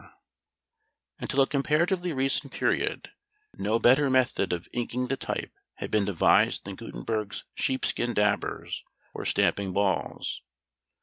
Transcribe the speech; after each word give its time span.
abcdefghijklmnopqrstuv] 0.01 0.13
Until 1.19 1.41
a 1.41 1.47
comparatively 1.47 2.11
recent 2.11 2.51
period, 2.51 3.11
no 3.59 3.77
better 3.77 4.09
method 4.09 4.51
of 4.51 4.67
inking 4.73 5.09
the 5.09 5.15
type 5.15 5.53
had 5.75 5.91
been 5.91 6.05
devised 6.05 6.65
than 6.65 6.75
Gutenberg's 6.75 7.43
sheep 7.53 7.85
skin 7.85 8.15
dabbers, 8.15 8.81
or 9.13 9.25
stamping 9.25 9.73
balls. 9.73 10.41